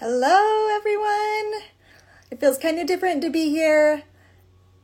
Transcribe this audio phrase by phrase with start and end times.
[0.00, 1.60] Hello, everyone.
[2.30, 4.04] It feels kind of different to be here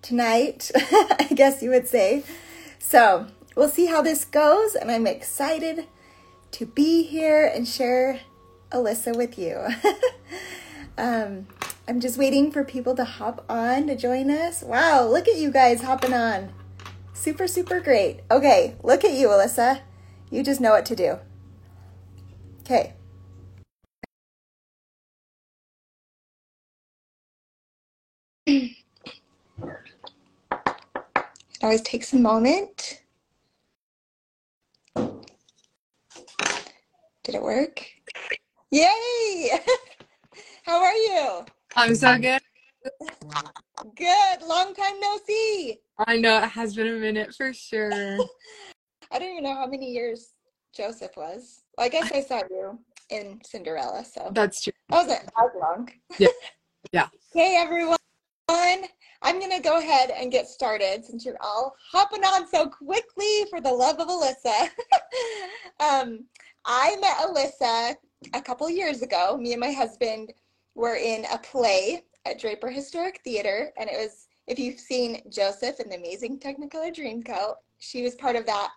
[0.02, 2.24] tonight, I guess you would say.
[2.80, 5.86] So, we'll see how this goes, and I'm excited
[6.50, 8.22] to be here and share
[8.72, 9.64] Alyssa with you.
[10.98, 11.46] um,
[11.86, 14.64] I'm just waiting for people to hop on to join us.
[14.64, 16.52] Wow, look at you guys hopping on.
[17.12, 18.22] Super, super great.
[18.32, 19.82] Okay, look at you, Alyssa.
[20.32, 21.18] You just know what to do.
[22.62, 22.94] Okay.
[28.46, 28.76] It
[31.62, 33.00] always takes a moment.
[37.22, 37.86] Did it work?
[38.70, 39.50] Yay!
[40.64, 41.44] How are you?
[41.76, 42.40] I'm so good.
[43.96, 44.42] Good.
[44.46, 45.78] Long time no see.
[46.06, 47.90] I know it has been a minute for sure.
[49.10, 50.32] I don't even know how many years
[50.76, 51.62] Joseph was.
[51.78, 52.78] Well, I guess I saw you
[53.10, 54.72] in Cinderella, so That's true.
[54.90, 55.90] that wasn't as long.
[56.18, 56.28] Yeah.
[56.92, 57.08] Yeah.
[57.32, 57.96] Hey everyone.
[59.24, 63.58] I'm gonna go ahead and get started since you're all hopping on so quickly for
[63.58, 64.68] the love of Alyssa.
[65.80, 66.26] um,
[66.66, 67.96] I met Alyssa
[68.34, 69.38] a couple years ago.
[69.38, 70.32] Me and my husband
[70.74, 75.78] were in a play at Draper Historic Theater, and it was if you've seen Joseph
[75.80, 78.68] and the Amazing Technicolor Dreamcoat, she was part of that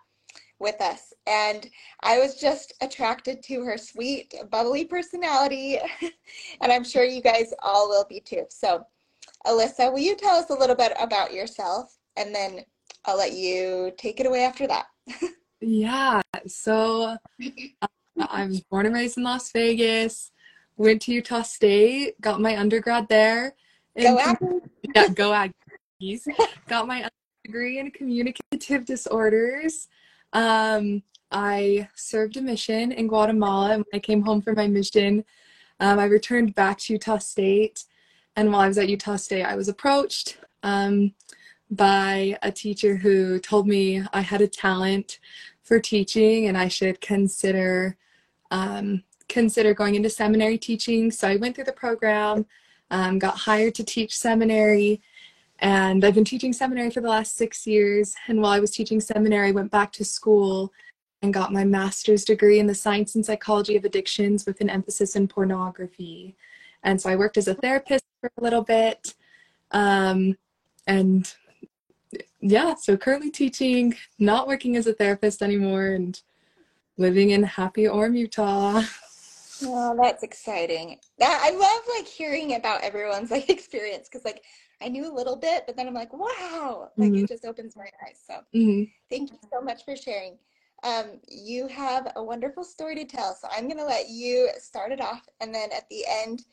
[0.60, 1.12] with us.
[1.26, 1.68] And
[2.02, 5.78] I was just attracted to her sweet, bubbly personality,
[6.62, 8.44] and I'm sure you guys all will be too.
[8.48, 8.86] So,
[9.46, 12.64] Alyssa, will you tell us a little bit about yourself, and then
[13.04, 14.86] I'll let you take it away after that.
[15.60, 16.22] Yeah.
[16.46, 17.86] So uh,
[18.20, 20.30] I was born and raised in Las Vegas,
[20.76, 23.54] went to Utah State, got my undergrad there.
[23.96, 24.60] in Go Aggies.
[24.94, 25.50] yeah, go
[26.00, 26.26] Aggies.
[26.68, 27.08] Got my
[27.44, 29.88] degree in communicative disorders.
[30.32, 35.24] Um, I served a mission in Guatemala, and when I came home from my mission,
[35.80, 37.84] um, I returned back to Utah State.
[38.38, 41.12] And while I was at Utah State, I was approached um,
[41.72, 45.18] by a teacher who told me I had a talent
[45.64, 47.96] for teaching and I should consider
[48.52, 51.10] um, consider going into seminary teaching.
[51.10, 52.46] So I went through the program,
[52.92, 55.02] um, got hired to teach seminary,
[55.58, 58.14] and I've been teaching seminary for the last six years.
[58.28, 60.72] And while I was teaching seminary, I went back to school
[61.22, 65.16] and got my master's degree in the science and psychology of addictions with an emphasis
[65.16, 66.36] in pornography.
[66.82, 69.14] And so I worked as a therapist for a little bit.
[69.72, 70.36] Um,
[70.86, 71.32] and
[72.40, 76.20] yeah, so currently teaching, not working as a therapist anymore, and
[76.96, 78.82] living in happy Orem, Utah.
[79.62, 80.98] Oh, that's exciting.
[81.18, 84.42] That I love like hearing about everyone's like experience because like
[84.80, 87.24] I knew a little bit, but then I'm like, wow, like Mhm.
[87.24, 88.20] it just opens my eyes.
[88.24, 88.90] So Mhm.
[89.10, 90.38] thank you so much for sharing.
[90.84, 95.00] Um, you have a wonderful story to tell, so I'm gonna let you start it
[95.00, 96.44] off, and then at the end,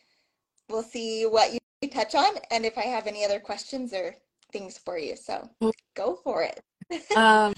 [0.70, 1.60] we'll see what you
[1.90, 4.16] touch on, and if I have any other questions or
[4.52, 5.16] things for you.
[5.16, 5.50] So
[5.96, 6.62] go for it.
[7.16, 7.54] Um,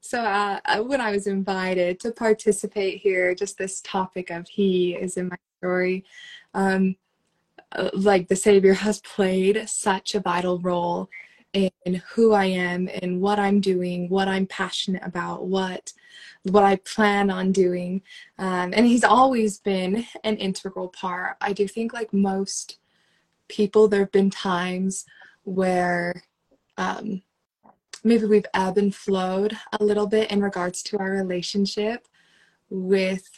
[0.00, 5.16] so uh, when I was invited to participate here, just this topic of He is
[5.16, 6.04] in my story.
[6.54, 6.96] Um,
[7.72, 11.08] uh, like the Savior has played such a vital role
[11.52, 15.92] in who I am and what I'm doing, what I'm passionate about, what
[16.44, 18.02] what I plan on doing.
[18.38, 21.36] Um, and he's always been an integral part.
[21.40, 22.78] I do think like most
[23.48, 25.04] people, there have been times
[25.44, 26.22] where
[26.76, 27.22] um,
[28.04, 32.06] maybe we've ebbed and flowed a little bit in regards to our relationship
[32.70, 33.28] with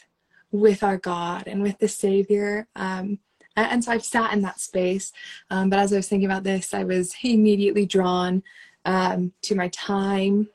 [0.51, 2.67] with our God and with the Savior.
[2.75, 3.19] Um,
[3.55, 5.13] and, so I've sat in that space.
[5.49, 8.43] Um, but as I was thinking about this, I was immediately drawn
[8.83, 10.49] um, to my time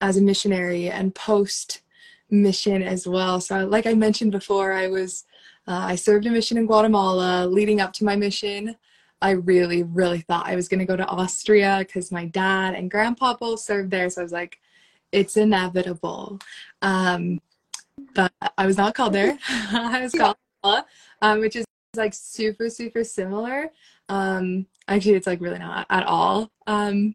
[0.00, 1.82] as a missionary and post
[2.30, 3.40] mission as well.
[3.40, 5.24] So, like I mentioned before, I was
[5.66, 7.46] uh, I served a mission in Guatemala.
[7.46, 8.76] Leading up to my mission,
[9.22, 12.90] I really, really thought I was going to go to Austria because my dad and
[12.90, 14.08] grandpa both served there.
[14.10, 14.58] So I was like,
[15.12, 16.38] it's inevitable.
[16.82, 17.40] Um,
[18.14, 19.38] but I was not called there.
[19.48, 20.84] I was called,
[21.20, 21.64] um, which is
[21.96, 23.70] like super, super similar.
[24.08, 26.50] Um, actually, it's like really not at all.
[26.66, 27.14] Um,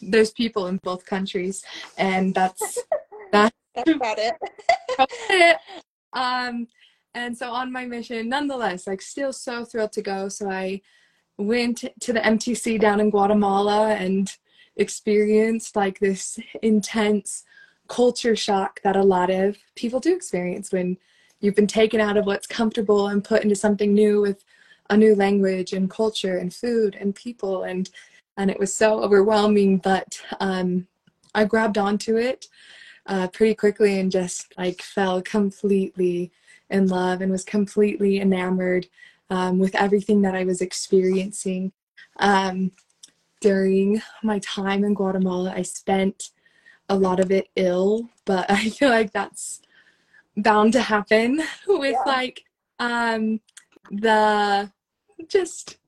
[0.00, 1.64] there's people in both countries,
[1.98, 2.78] and that's
[3.32, 4.34] that's That's about it.
[5.30, 5.56] it.
[6.12, 6.66] Um,
[7.14, 10.28] and so on my mission, nonetheless, like still so thrilled to go.
[10.28, 10.80] So I
[11.38, 14.30] went to the MTC down in Guatemala and
[14.76, 17.44] experienced like this intense
[17.88, 20.96] culture shock that a lot of people do experience when
[21.40, 24.44] you've been taken out of what's comfortable and put into something new with
[24.90, 27.90] a new language and culture and food and people and
[28.36, 30.86] and it was so overwhelming but um,
[31.34, 32.46] i grabbed onto it
[33.06, 36.30] uh, pretty quickly and just like fell completely
[36.70, 38.86] in love and was completely enamored
[39.30, 41.72] um, with everything that I was experiencing.
[42.18, 42.72] Um,
[43.40, 46.30] during my time in Guatemala, I spent
[46.88, 49.60] a lot of it ill, but I feel like that's
[50.36, 52.12] bound to happen with yeah.
[52.12, 52.44] like
[52.78, 53.40] um
[53.90, 54.70] the
[55.28, 55.78] just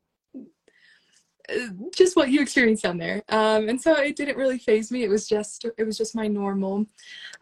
[1.94, 3.22] just what you experienced down there.
[3.28, 5.02] Um and so it didn't really phase me.
[5.04, 6.86] It was just it was just my normal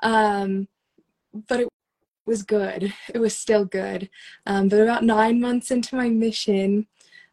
[0.02, 0.68] um
[1.48, 1.68] but it
[2.26, 2.92] was good.
[3.14, 4.08] It was still good.
[4.46, 6.86] Um but about nine months into my mission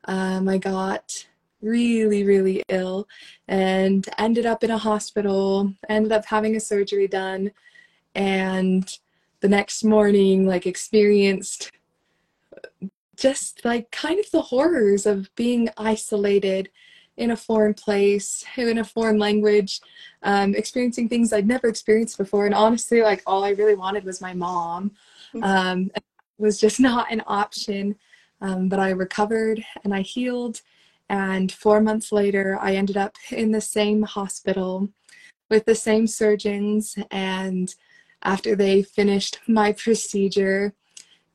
[0.06, 1.26] um i got
[1.62, 3.08] really really ill
[3.48, 7.52] and ended up in a hospital ended up having a surgery done
[8.16, 8.98] and
[9.40, 11.72] the next morning like experienced
[13.24, 16.70] just like kind of the horrors of being isolated
[17.16, 19.80] in a foreign place in a foreign language
[20.24, 22.46] um, experiencing things i'd never experienced before.
[22.46, 24.92] And honestly like all i really wanted was my mom.
[25.34, 25.44] Mm-hmm.
[25.44, 25.92] um,
[26.38, 27.96] was just not an option.
[28.42, 30.60] Um, but i recovered and i healed.
[31.08, 34.90] And four months later i ended up in the same hospital
[35.50, 36.98] with the same surgeons.
[37.10, 37.74] And
[38.22, 40.74] after they finished my procedure,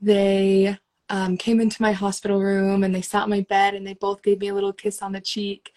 [0.02, 0.76] they
[1.10, 4.22] um, came into my hospital room and they sat on my bed and they both
[4.22, 5.72] gave me a little kiss on the cheek.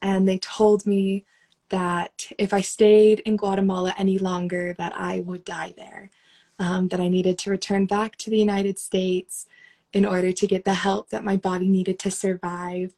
[0.00, 1.24] And they told me
[1.68, 6.10] that if I stayed in Guatemala any longer, that I would die there.
[6.58, 9.46] Um, that I needed to return back to the United States
[9.92, 12.94] in order to get the help that my body needed to survive.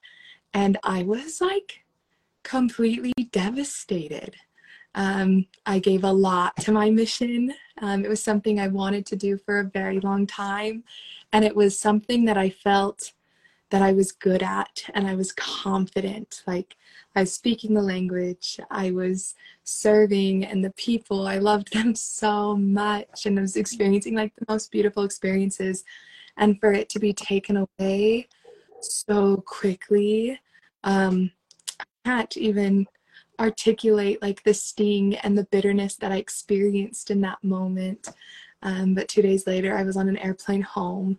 [0.53, 1.85] And I was like
[2.43, 4.37] completely devastated.
[4.95, 7.55] Um, I gave a lot to my mission.
[7.85, 10.85] Um, it was something I wanted to do for a very long time.
[11.35, 13.13] And it was something that I felt
[13.69, 16.43] that I was good at and I was confident.
[16.47, 16.77] Like
[17.15, 19.35] I was speaking the language, I was
[19.65, 23.27] serving, and the people, I loved them so much.
[23.27, 25.85] And I was experiencing like the most beautiful experiences.
[26.39, 28.29] And for it to be taken away
[28.81, 30.41] so quickly,
[30.85, 31.33] um,
[31.79, 32.87] I can't even
[33.41, 38.09] articulate like the sting and the bitterness that I experienced in that moment.
[38.63, 41.19] Um, but two days later, I was on an airplane home.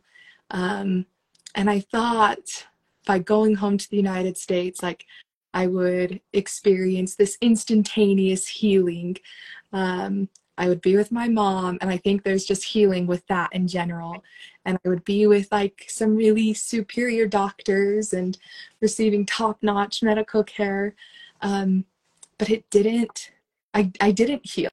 [0.52, 1.06] Um,
[1.54, 2.68] and I thought
[3.06, 5.06] by going home to the United States, like
[5.54, 9.18] I would experience this instantaneous healing.
[9.72, 13.54] Um, I would be with my mom, and I think there's just healing with that
[13.54, 14.24] in general.
[14.66, 18.38] And I would be with like some really superior doctors and
[18.82, 20.96] receiving top notch medical care.
[21.42, 21.86] Um,
[22.38, 23.32] but it didn't
[23.74, 24.70] I, I didn't heal.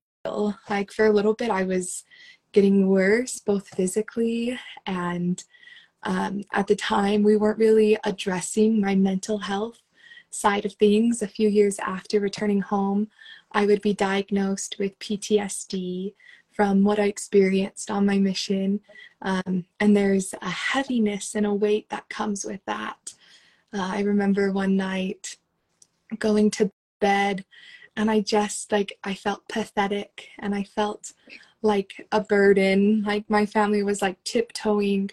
[0.70, 2.04] Like for a little bit i was
[2.52, 5.42] getting worse both physically and
[6.04, 9.80] um, at the time we weren't really addressing my mental health
[10.30, 11.22] side of things.
[11.22, 13.08] A few years after returning home
[13.52, 16.14] i would be diagnosed with ptsd
[16.52, 18.80] from what i experienced on my mission.
[19.22, 23.14] Um, and there's a heaviness and a weight that comes with that.
[23.72, 25.36] Uh, i remember one night
[26.18, 26.70] going to
[27.02, 27.44] bed
[27.96, 31.12] and I just like I felt pathetic and I felt
[31.60, 33.02] like a burden.
[33.02, 35.10] Like my family was like tiptoeing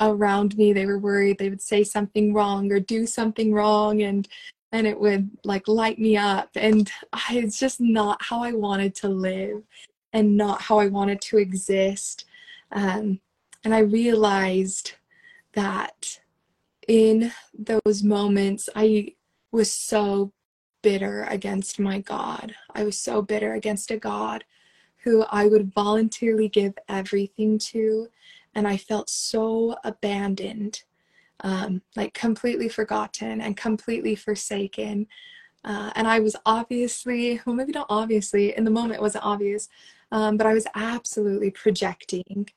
[0.00, 0.72] around me.
[0.72, 4.28] They were worried they would say something wrong or do something wrong and
[4.72, 8.94] and it would like light me up and I, it's just not how I wanted
[8.96, 9.62] to live
[10.12, 12.24] and not how I wanted to exist.
[12.72, 13.20] Um,
[13.64, 14.94] and I realized
[15.54, 16.20] that
[16.86, 19.14] in those moments I
[19.52, 20.32] was so
[20.82, 22.54] bitter against my God.
[22.74, 24.44] I was so bitter against a God
[25.02, 28.08] who I would voluntarily give everything to.
[28.54, 30.82] And I felt so abandoned,
[31.42, 35.06] um, like completely forgotten and completely forsaken.
[35.64, 39.68] Uh, and I was obviously, well, maybe not obviously, in the moment it wasn't obvious,
[40.12, 42.48] um, but I was absolutely projecting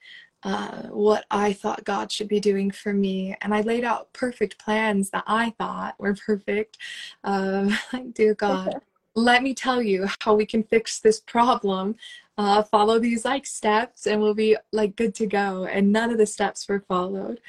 [0.44, 3.36] uh, what I thought God should be doing for me.
[3.42, 6.78] And I laid out perfect plans that I thought were perfect.
[7.24, 7.78] Um,
[8.14, 8.82] dear God,
[9.16, 11.96] let me tell you how we can fix this problem.
[12.38, 15.66] Uh, follow these like steps and we'll be like good to go.
[15.66, 17.40] And none of the steps were followed.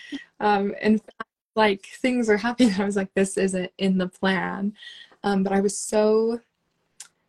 [0.41, 1.23] Um, in fact,
[1.57, 2.75] like things were happening.
[2.79, 4.75] I was like, this isn't in the plan.
[5.23, 6.41] Um, but I was so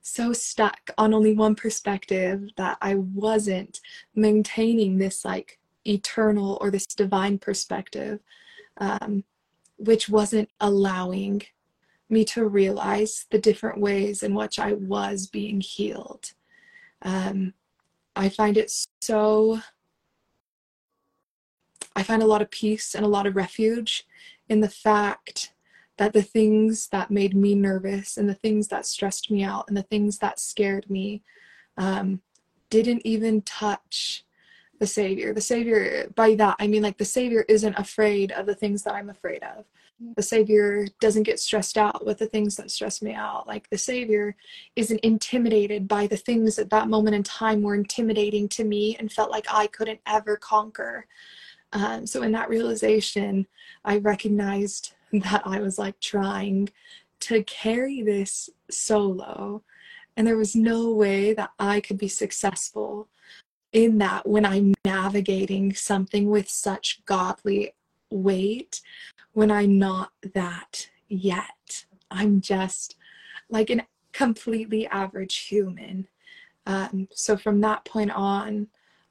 [0.08, 3.80] so stuck on only one perspective that I wasn't
[4.14, 8.20] maintaining this like eternal or this divine perspective,
[8.78, 9.24] um,
[9.78, 11.42] which wasn't allowing
[12.08, 16.34] me to realize the different ways in which I was being healed.
[17.02, 17.56] Um,
[18.16, 18.72] I find it
[19.02, 19.60] so,
[21.96, 24.06] I find a lot of peace and a lot of refuge
[24.50, 25.52] in the fact
[25.98, 29.78] that the things that made me nervous and the things that stressed me out and
[29.78, 31.24] the things that scared me
[31.78, 32.22] um,
[32.70, 34.26] didn't even touch
[34.80, 35.34] the Savior.
[35.34, 38.94] The Savior, by that, I mean like the Savior isn't afraid of the things that
[38.94, 39.66] I'm afraid of.
[40.18, 43.48] The Savior doesn't get stressed out with the things that stress me out.
[43.48, 44.36] Like the Savior
[44.76, 49.10] isn't intimidated by the things at that moment in time were intimidating to me and
[49.10, 51.08] felt like I couldn't ever conquer.
[51.72, 53.48] Um, so in that realization,
[53.86, 56.70] I recognized that I was like trying
[57.22, 59.64] to carry this solo.
[60.18, 63.08] And there was no way that I could be successful
[63.74, 67.74] in that when I'm navigating something with such godly
[68.10, 68.82] weight,
[69.34, 71.86] when I'm not that yet.
[72.10, 72.96] I'm just
[73.50, 76.08] like a completely average human.
[76.66, 78.68] Um, so from that point on,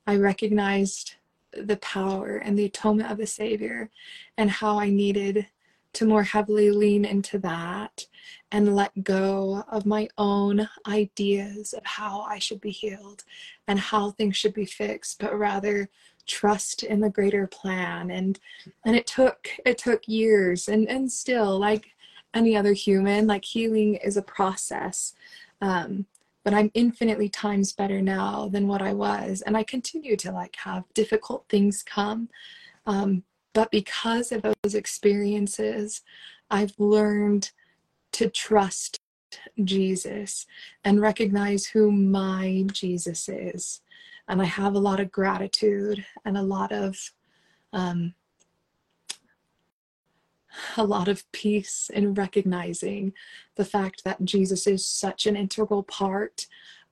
[0.07, 1.17] I recognized
[1.53, 3.91] the power and the atonement of the Savior
[4.37, 5.47] and how I needed
[5.95, 8.07] to more heavily lean into that
[8.53, 13.25] and let go of my own ideas of how I should be healed
[13.67, 15.89] and how things should be fixed, but rather
[16.27, 18.11] trust in the greater plan.
[18.11, 18.39] And
[18.85, 20.69] and it took it took years.
[20.69, 21.87] And and still like
[22.33, 25.15] any other human like healing is a process.
[25.61, 26.07] Um
[26.45, 29.43] but i'm infinitely times better now than what i was.
[29.43, 32.29] And i continue to like have difficult things come.
[32.87, 33.25] Um
[33.55, 36.03] but because of those experiences,
[36.51, 37.51] I've learned
[38.13, 39.01] to trust
[39.63, 40.47] Jesus
[40.85, 43.81] and recognize who my Jesus is.
[44.29, 46.97] And I have a lot of gratitude and a lot of
[47.73, 48.15] um,
[50.77, 53.13] a lot of peace in recognizing
[53.57, 56.47] the fact that Jesus is such an integral part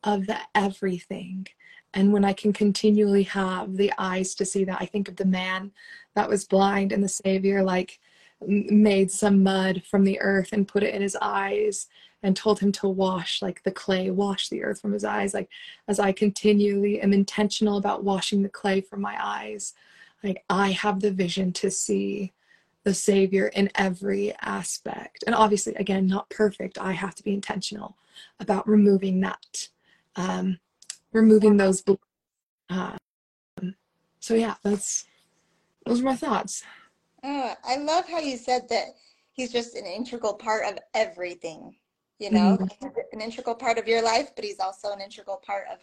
[0.05, 1.47] of the everything.
[1.95, 5.25] And when I can continually have the eyes to see that, I think of the
[5.25, 5.73] man
[6.15, 8.01] that was blind and the Savior, like,
[8.47, 11.87] made some mud from the earth and put it in his eyes
[12.23, 15.35] and told him to wash like the clay wash the earth from his eyes.
[15.35, 15.49] Like
[15.89, 19.75] as i continually am intentional about washing the clay from my eyes
[20.23, 22.33] like i have the vision to see
[22.85, 25.23] the savior in every aspect.
[25.27, 26.79] And obviously again not perfect.
[26.79, 27.97] I have to be intentional
[28.41, 29.69] about removing that
[30.17, 30.59] um,
[31.13, 31.83] removing those
[32.71, 32.97] um,
[34.21, 35.05] so yeah that's
[35.85, 36.63] those are my thoughts.
[37.25, 38.87] Oh, i love how you said that
[39.33, 41.75] he's just an integral part of everything
[42.19, 42.57] you know?
[42.57, 42.87] Mm-hmm.
[43.13, 45.79] an integral part of your life but he's also an integral part of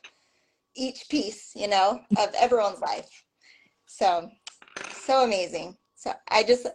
[0.75, 3.09] each piece you know of everyone's life.
[3.87, 4.29] So
[4.91, 5.75] so amazing.
[5.95, 6.67] So i just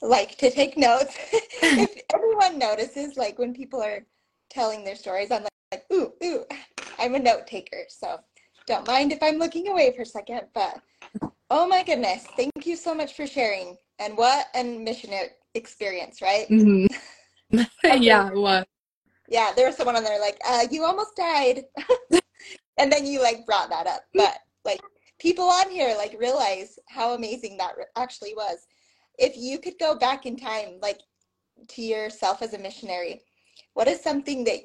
[0.00, 1.16] like to take notes.
[1.62, 4.04] If anyone notices like when people are
[4.50, 6.44] telling their stories i'm like, like ooh ooh
[7.02, 8.20] I'm a note taker, so
[8.68, 10.42] don't mind if I'm looking away for a second.
[10.54, 10.80] But
[11.50, 13.76] oh my goodness, thank you so much for sharing.
[13.98, 15.10] And what a mission
[15.54, 16.46] experience, right?
[16.48, 17.58] Mm-hmm.
[18.00, 18.68] yeah, what?
[19.28, 21.64] Yeah, there was someone on there like, uh, you almost died.
[22.78, 24.02] and then you like brought that up.
[24.14, 24.80] But like
[25.18, 28.58] people on here like realize how amazing that actually was.
[29.18, 31.00] If you could go back in time, like
[31.66, 33.22] to yourself as a missionary,
[33.74, 34.60] what is something that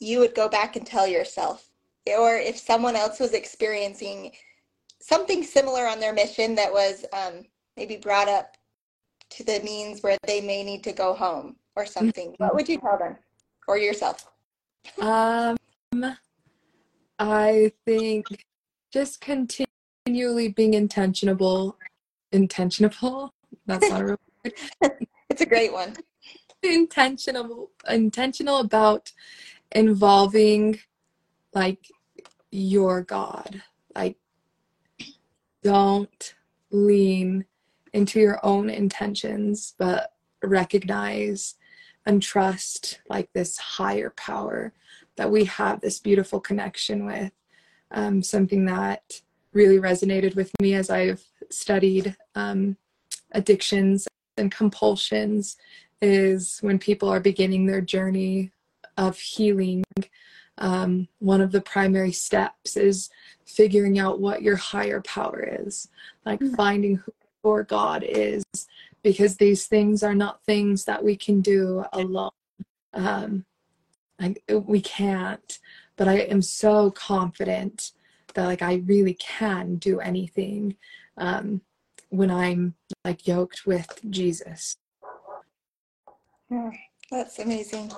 [0.00, 1.68] you would go back and tell yourself
[2.06, 4.32] or if someone else was experiencing
[5.00, 7.44] something similar on their mission that was um,
[7.76, 8.56] maybe brought up
[9.30, 12.78] to the means where they may need to go home or something what would you
[12.78, 13.16] tell them
[13.66, 14.30] or yourself?
[15.00, 15.56] Um
[17.18, 18.26] i think
[18.92, 21.78] just continually being intentional
[22.32, 23.32] intentional
[23.66, 24.54] that's not a real word.
[25.30, 25.96] It's a great one.
[26.62, 29.12] Intentional intentional about
[29.74, 30.78] involving
[31.52, 31.90] like
[32.50, 33.62] your God.
[33.94, 34.16] Like,
[35.62, 36.34] don't
[36.70, 37.44] lean
[37.92, 40.12] into your own intentions, but
[40.42, 41.54] recognize
[42.06, 44.72] and trust like this higher power
[45.16, 47.32] that we have this beautiful connection with.
[47.90, 49.20] Um, something that
[49.52, 52.76] really resonated with me as I've studied um,
[53.32, 55.56] addictions and compulsions
[56.02, 58.50] is when people are beginning their journey
[58.96, 59.84] of healing,
[60.58, 63.10] um, one of the primary steps is
[63.44, 65.88] figuring out what your higher power is,
[66.24, 66.54] like mm-hmm.
[66.54, 67.12] finding who
[67.44, 68.44] your God is,
[69.02, 72.30] because these things are not things that we can do alone.
[72.92, 73.44] Um,
[74.20, 75.58] I, we can't,
[75.96, 77.92] but I am so confident
[78.34, 80.76] that like I really can do anything
[81.16, 81.60] um,
[82.10, 82.74] when I'm
[83.04, 84.76] like yoked with Jesus.
[86.50, 86.70] Yeah,
[87.10, 87.90] that's amazing.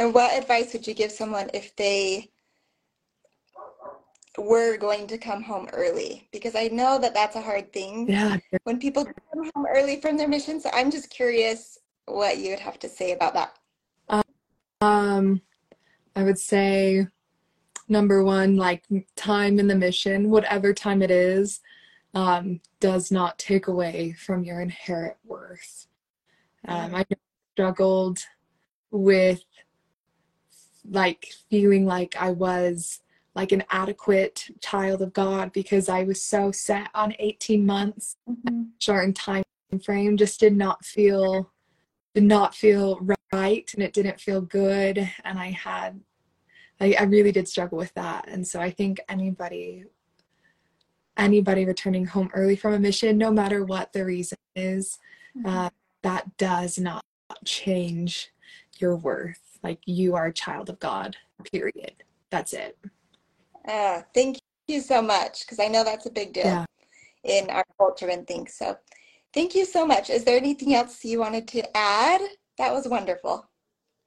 [0.00, 2.30] And what advice would you give someone if they
[4.38, 6.26] were going to come home early?
[6.32, 8.38] Because I know that that's a hard thing yeah.
[8.64, 10.58] when people come home early from their mission.
[10.58, 14.24] So I'm just curious what you would have to say about that.
[14.80, 15.42] Um,
[16.16, 17.06] I would say
[17.86, 18.84] number one, like
[19.16, 21.60] time in the mission, whatever time it is,
[22.14, 25.88] um, does not take away from your inherent worth.
[26.66, 27.04] Um, I
[27.52, 28.20] struggled
[28.90, 29.42] with
[30.88, 33.00] like feeling like I was
[33.34, 38.64] like an adequate child of God because I was so set on 18 months mm-hmm.
[38.78, 39.44] short time
[39.84, 41.50] frame just did not feel
[42.14, 46.00] did not feel right and it didn't feel good and I had
[46.80, 49.84] I, I really did struggle with that and so I think anybody
[51.16, 54.98] anybody returning home early from a mission no matter what the reason is
[55.36, 55.48] mm-hmm.
[55.48, 55.70] uh,
[56.02, 57.04] that does not
[57.44, 58.32] change
[58.78, 61.94] your worth like you are a child of God period
[62.30, 62.76] that's it
[63.68, 66.64] uh, thank you so much because I know that's a big deal yeah.
[67.24, 68.54] in our culture and things.
[68.54, 68.76] So
[69.34, 70.08] thank you so much.
[70.10, 72.20] Is there anything else you wanted to add?
[72.58, 73.46] That was wonderful.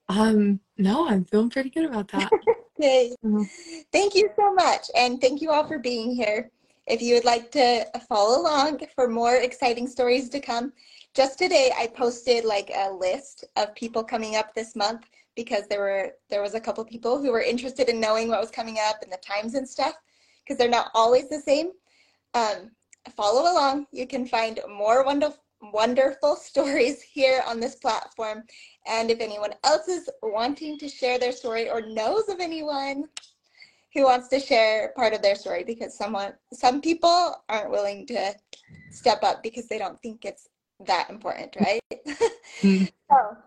[0.09, 2.31] Um, no, I'm feeling pretty good about that.
[2.79, 3.13] okay.
[3.23, 3.43] Mm-hmm.
[3.91, 4.87] Thank you so much.
[4.95, 6.49] And thank you all for being here.
[6.87, 10.73] If you would like to follow along for more exciting stories to come,
[11.13, 15.79] just today I posted like a list of people coming up this month because there
[15.79, 18.97] were there was a couple people who were interested in knowing what was coming up
[19.01, 19.95] and the times and stuff
[20.43, 21.71] because they're not always the same.
[22.33, 22.71] Um,
[23.15, 23.87] follow along.
[23.91, 25.39] You can find more wonderful
[25.71, 28.43] wonderful stories here on this platform.
[28.85, 33.05] And if anyone else is wanting to share their story or knows of anyone
[33.93, 38.33] who wants to share part of their story because someone some people aren't willing to
[38.89, 40.49] step up because they don't think it's
[40.85, 41.81] that important, right?
[42.61, 42.89] Mm.
[43.09, 43.37] so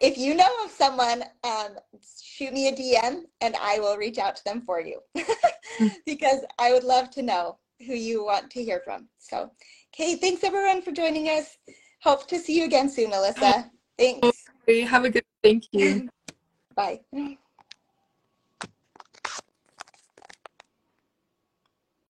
[0.00, 1.76] if you know of someone, um,
[2.22, 5.90] shoot me a DM and I will reach out to them for you mm.
[6.06, 9.08] because I would love to know who you want to hear from.
[9.18, 9.50] So,
[9.94, 11.58] okay, thanks everyone for joining us.
[12.02, 13.70] Hope to see you again soon, Alyssa.
[13.98, 14.44] Thanks.
[14.86, 16.08] Have a good thank you.
[16.74, 17.00] Bye.